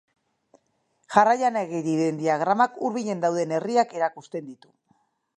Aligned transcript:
Jarraian 1.15 1.59
ageri 1.59 1.93
den 1.99 2.17
diagramak 2.21 2.79
hurbilen 2.87 3.21
dauden 3.27 3.53
herriak 3.59 3.93
erakusten 3.99 4.49
ditu. 4.49 4.73